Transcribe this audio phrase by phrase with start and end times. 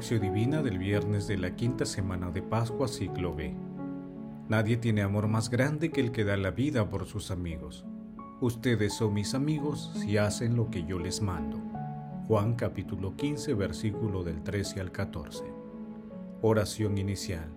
[0.00, 3.54] Lección Divina del viernes de la quinta semana de Pascua, ciclo B.
[4.48, 7.84] Nadie tiene amor más grande que el que da la vida por sus amigos.
[8.40, 11.58] Ustedes son mis amigos si hacen lo que yo les mando.
[12.28, 15.44] Juan capítulo 15, versículo del 13 al 14.
[16.40, 17.52] Oración inicial.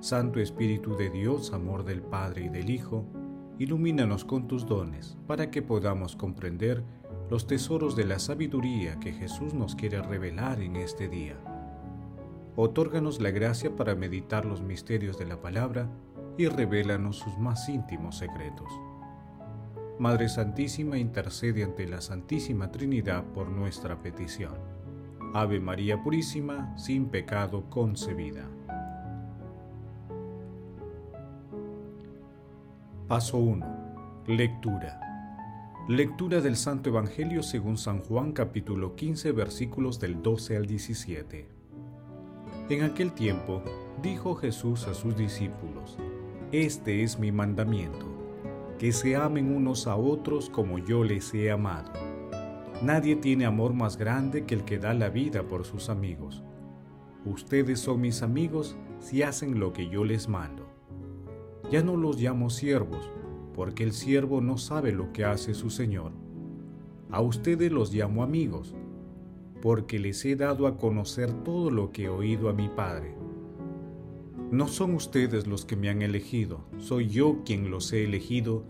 [0.00, 3.04] Santo Espíritu de Dios, amor del Padre y del Hijo,
[3.58, 6.82] ilumínanos con tus dones para que podamos comprender
[7.28, 11.36] los tesoros de la sabiduría que Jesús nos quiere revelar en este día.
[12.54, 15.88] Otórganos la gracia para meditar los misterios de la palabra
[16.36, 18.70] y revélanos sus más íntimos secretos.
[19.98, 24.54] Madre Santísima intercede ante la Santísima Trinidad por nuestra petición.
[25.32, 28.46] Ave María Purísima, sin pecado concebida.
[33.08, 34.24] Paso 1.
[34.26, 35.00] Lectura.
[35.88, 41.61] Lectura del Santo Evangelio según San Juan capítulo 15 versículos del 12 al 17.
[42.72, 43.60] En aquel tiempo
[44.02, 45.98] dijo Jesús a sus discípulos,
[46.52, 48.06] Este es mi mandamiento,
[48.78, 51.92] que se amen unos a otros como yo les he amado.
[52.82, 56.42] Nadie tiene amor más grande que el que da la vida por sus amigos.
[57.26, 60.66] Ustedes son mis amigos si hacen lo que yo les mando.
[61.70, 63.10] Ya no los llamo siervos,
[63.54, 66.12] porque el siervo no sabe lo que hace su Señor.
[67.10, 68.74] A ustedes los llamo amigos,
[69.62, 73.14] porque les he dado a conocer todo lo que he oído a mi Padre.
[74.50, 78.66] No son ustedes los que me han elegido, soy yo quien los he elegido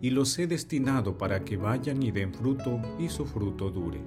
[0.00, 4.00] y los he destinado para que vayan y den fruto y su fruto dure.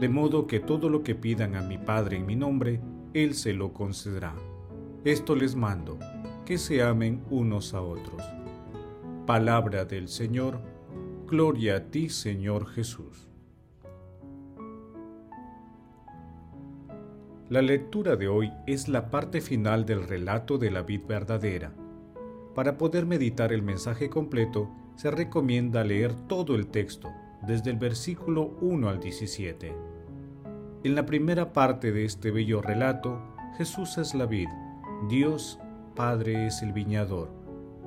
[0.00, 2.80] De modo que todo lo que pidan a mi Padre en mi nombre,
[3.14, 4.34] Él se lo concederá.
[5.04, 5.96] Esto les mando,
[6.44, 8.20] que se amen unos a otros.
[9.26, 10.60] Palabra del Señor,
[11.28, 13.27] gloria a ti Señor Jesús.
[17.48, 21.72] La lectura de hoy es la parte final del relato de la vid verdadera.
[22.54, 27.08] Para poder meditar el mensaje completo, se recomienda leer todo el texto,
[27.46, 29.74] desde el versículo 1 al 17.
[30.84, 33.20] En la primera parte de este bello relato,
[33.56, 34.48] Jesús es la vid,
[35.08, 35.58] Dios
[35.94, 37.38] Padre es el viñador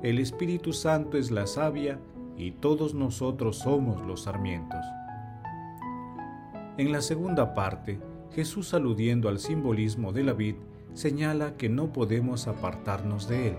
[0.02, 2.00] el Espíritu Santo es la savia
[2.36, 4.84] y todos nosotros somos los sarmientos.
[6.76, 8.00] En la segunda parte,
[8.34, 10.54] Jesús aludiendo al simbolismo de la vid,
[10.94, 13.56] señala que no podemos apartarnos de Él,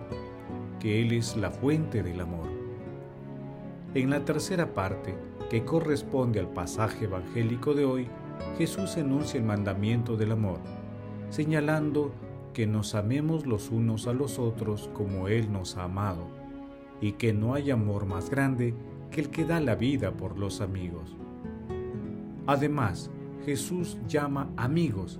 [0.79, 2.47] que Él es la fuente del amor.
[3.94, 5.16] En la tercera parte,
[5.50, 8.07] que corresponde al pasaje evangélico de hoy,
[8.57, 10.59] Jesús enuncia el mandamiento del amor,
[11.29, 12.12] señalando
[12.53, 16.25] que nos amemos los unos a los otros como Él nos ha amado,
[17.00, 18.73] y que no hay amor más grande
[19.12, 21.16] que el que da la vida por los amigos.
[22.47, 23.12] Además,
[23.45, 25.19] Jesús llama amigos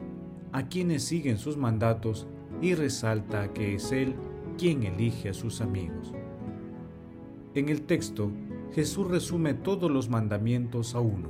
[0.54, 2.28] a quienes siguen sus mandatos
[2.62, 4.16] y resalta que es Él
[4.58, 6.14] quien elige a sus amigos.
[7.54, 8.32] En el texto,
[8.74, 11.28] Jesús resume todos los mandamientos a uno,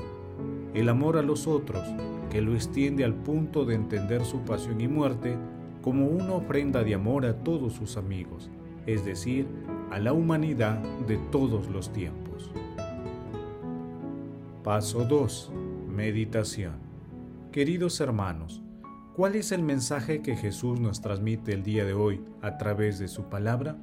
[0.73, 1.83] el amor a los otros,
[2.29, 5.35] que lo extiende al punto de entender su pasión y muerte
[5.81, 8.49] como una ofrenda de amor a todos sus amigos,
[8.85, 9.47] es decir,
[9.91, 12.51] a la humanidad de todos los tiempos.
[14.63, 15.51] Paso 2.
[15.89, 16.82] Meditación.
[17.53, 18.61] Queridos hermanos,
[19.15, 23.07] ¿cuál es el mensaje que Jesús nos transmite el día de hoy a través de
[23.07, 23.77] su palabra?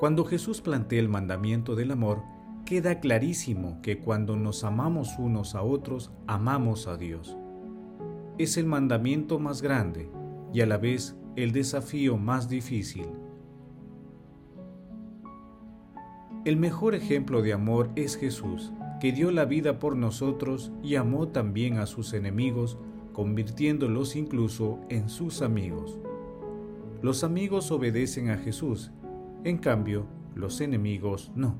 [0.00, 2.24] Cuando Jesús plantea el mandamiento del amor,
[2.64, 7.36] queda clarísimo que cuando nos amamos unos a otros, amamos a Dios
[8.38, 10.08] es el mandamiento más grande
[10.54, 13.06] y a la vez el desafío más difícil.
[16.44, 21.28] El mejor ejemplo de amor es Jesús, que dio la vida por nosotros y amó
[21.28, 22.78] también a sus enemigos,
[23.12, 25.98] convirtiéndolos incluso en sus amigos.
[27.00, 28.90] Los amigos obedecen a Jesús,
[29.44, 31.56] en cambio, los enemigos no.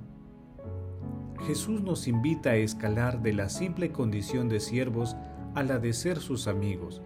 [1.47, 5.17] Jesús nos invita a escalar de la simple condición de siervos
[5.55, 7.03] a la de ser sus amigos,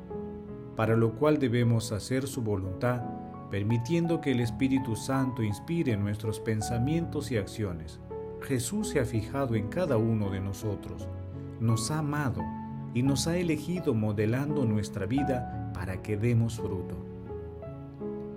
[0.77, 3.03] para lo cual debemos hacer su voluntad,
[3.51, 8.01] permitiendo que el Espíritu Santo inspire nuestros pensamientos y acciones.
[8.43, 11.09] Jesús se ha fijado en cada uno de nosotros,
[11.61, 12.43] nos ha amado
[12.95, 16.97] y nos ha elegido modelando nuestra vida para que demos fruto.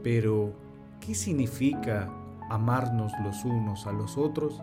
[0.04, 0.54] Pero,
[1.00, 2.10] ¿qué significa
[2.50, 4.62] amarnos los unos a los otros?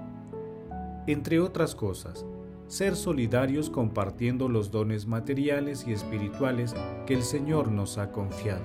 [1.07, 2.25] Entre otras cosas,
[2.69, 6.75] ser solidarios compartiendo los dones materiales y espirituales
[7.07, 8.65] que el Señor nos ha confiado.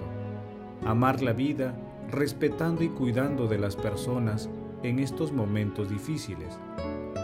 [0.86, 1.76] Amar la vida
[2.10, 4.50] respetando y cuidando de las personas
[4.88, 6.60] en estos momentos difíciles.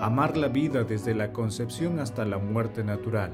[0.01, 3.31] Amar la vida desde la concepción hasta la muerte natural.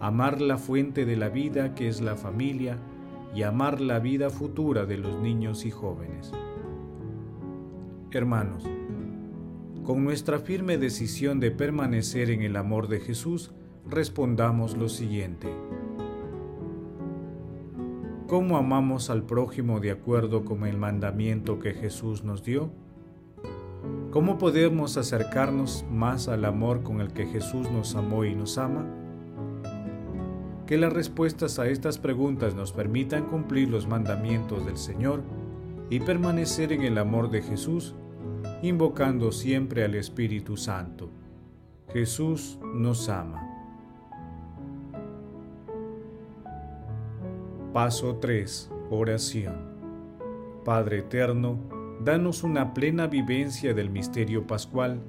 [0.00, 2.78] amar la fuente de la vida que es la familia
[3.34, 6.30] y amar la vida futura de los niños y jóvenes.
[8.10, 8.64] Hermanos,
[9.82, 13.52] con nuestra firme decisión de permanecer en el amor de Jesús,
[13.88, 15.48] respondamos lo siguiente.
[18.26, 22.70] ¿Cómo amamos al prójimo de acuerdo con el mandamiento que Jesús nos dio?
[24.14, 28.86] ¿Cómo podemos acercarnos más al amor con el que Jesús nos amó y nos ama?
[30.68, 35.24] Que las respuestas a estas preguntas nos permitan cumplir los mandamientos del Señor
[35.90, 37.96] y permanecer en el amor de Jesús,
[38.62, 41.10] invocando siempre al Espíritu Santo.
[41.92, 43.42] Jesús nos ama.
[47.72, 48.70] Paso 3.
[48.90, 49.74] Oración.
[50.64, 55.02] Padre Eterno, danos una plena vivencia del misterio pascual,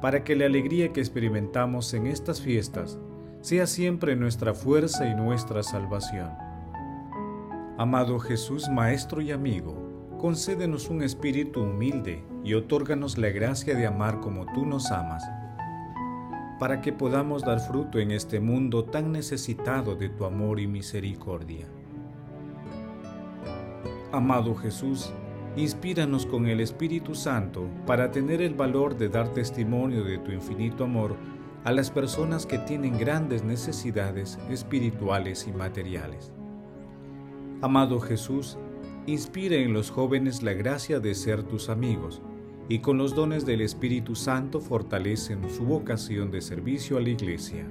[0.00, 2.98] para que la alegría que experimentamos en estas fiestas
[3.40, 6.30] sea siempre nuestra fuerza y nuestra salvación.
[7.78, 14.20] Amado Jesús, Maestro y amigo, concédenos un espíritu humilde y otórganos la gracia de amar
[14.20, 15.24] como tú nos amas,
[16.58, 21.66] para que podamos dar fruto en este mundo tan necesitado de tu amor y misericordia.
[24.10, 25.12] Amado Jesús,
[25.58, 30.84] inspíranos con el Espíritu Santo para tener el valor de dar testimonio de tu infinito
[30.84, 31.16] amor
[31.64, 36.32] a las personas que tienen grandes necesidades espirituales y materiales.
[37.60, 38.56] Amado Jesús,
[39.06, 42.22] inspira en los jóvenes la gracia de ser tus amigos
[42.68, 47.66] y con los dones del Espíritu Santo fortalecen su vocación de servicio a la Iglesia.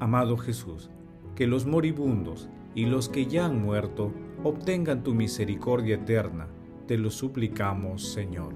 [0.00, 0.90] Amado Jesús,
[1.34, 4.12] que los moribundos y los que ya han muerto
[4.44, 6.46] obtengan tu misericordia eterna,
[6.86, 8.54] te lo suplicamos, Señor.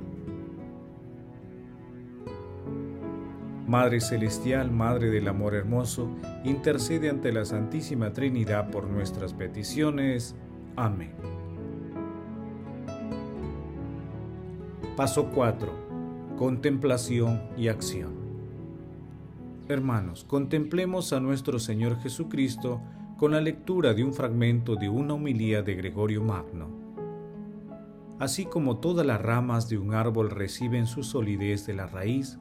[3.67, 6.11] Madre Celestial, Madre del Amor Hermoso,
[6.45, 10.35] intercede ante la Santísima Trinidad por nuestras peticiones.
[10.77, 11.13] Amén.
[14.97, 16.37] Paso 4.
[16.37, 18.13] Contemplación y acción.
[19.69, 22.81] Hermanos, contemplemos a nuestro Señor Jesucristo
[23.23, 26.67] con la lectura de un fragmento de una homilía de Gregorio Magno.
[28.19, 32.41] Así como todas las ramas de un árbol reciben su solidez de la raíz,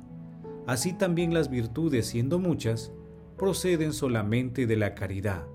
[0.66, 2.92] así también las virtudes, siendo muchas,
[3.38, 5.46] proceden solamente de la caridad.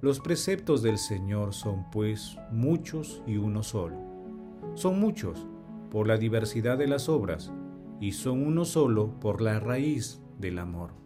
[0.00, 3.96] Los preceptos del Señor son, pues, muchos y uno solo.
[4.74, 5.48] Son muchos
[5.90, 7.52] por la diversidad de las obras
[8.00, 11.03] y son uno solo por la raíz del amor.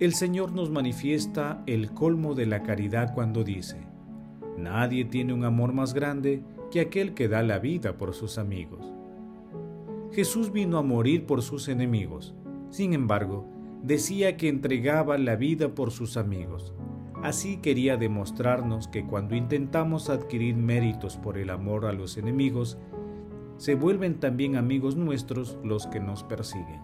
[0.00, 3.78] El Señor nos manifiesta el colmo de la caridad cuando dice,
[4.56, 8.92] Nadie tiene un amor más grande que aquel que da la vida por sus amigos.
[10.12, 12.32] Jesús vino a morir por sus enemigos.
[12.70, 13.44] Sin embargo,
[13.82, 16.72] decía que entregaba la vida por sus amigos.
[17.24, 22.78] Así quería demostrarnos que cuando intentamos adquirir méritos por el amor a los enemigos,
[23.56, 26.80] se vuelven también amigos nuestros los que nos persiguen.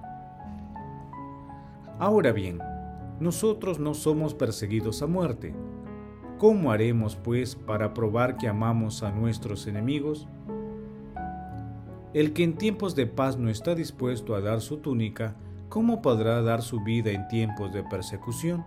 [2.00, 2.58] Ahora bien,
[3.20, 5.54] nosotros no somos perseguidos a muerte.
[6.38, 10.28] ¿Cómo haremos, pues, para probar que amamos a nuestros enemigos?
[12.12, 15.36] El que en tiempos de paz no está dispuesto a dar su túnica,
[15.68, 18.64] ¿cómo podrá dar su vida en tiempos de persecución?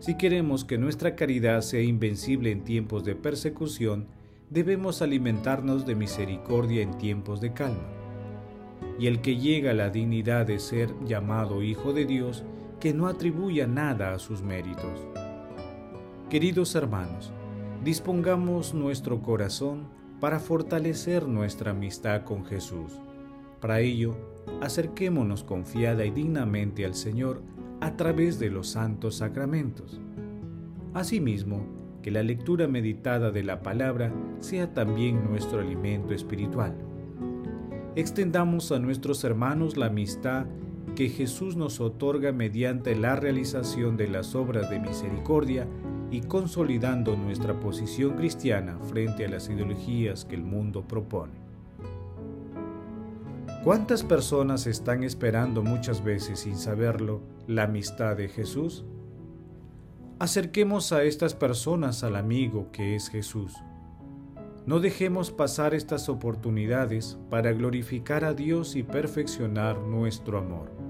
[0.00, 4.06] Si queremos que nuestra caridad sea invencible en tiempos de persecución,
[4.48, 7.86] debemos alimentarnos de misericordia en tiempos de calma.
[8.98, 12.44] Y el que llega a la dignidad de ser llamado Hijo de Dios,
[12.80, 15.06] que no atribuya nada a sus méritos.
[16.30, 17.30] Queridos hermanos,
[17.84, 22.98] dispongamos nuestro corazón para fortalecer nuestra amistad con Jesús.
[23.60, 24.16] Para ello,
[24.62, 27.42] acerquémonos confiada y dignamente al Señor
[27.80, 30.00] a través de los santos sacramentos.
[30.94, 31.66] Asimismo,
[32.02, 36.74] que la lectura meditada de la palabra sea también nuestro alimento espiritual.
[37.94, 40.46] Extendamos a nuestros hermanos la amistad
[41.00, 45.66] que Jesús nos otorga mediante la realización de las obras de misericordia
[46.10, 51.32] y consolidando nuestra posición cristiana frente a las ideologías que el mundo propone.
[53.64, 58.84] ¿Cuántas personas están esperando muchas veces sin saberlo la amistad de Jesús?
[60.18, 63.54] Acerquemos a estas personas al amigo que es Jesús.
[64.66, 70.89] No dejemos pasar estas oportunidades para glorificar a Dios y perfeccionar nuestro amor